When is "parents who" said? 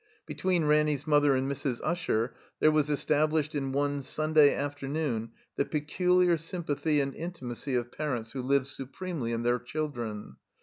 7.91-8.41